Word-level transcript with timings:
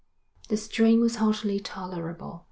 The 0.49 0.57
strain 0.57 0.99
was 0.99 1.17
hardly 1.17 1.59
tolerable. 1.59 2.39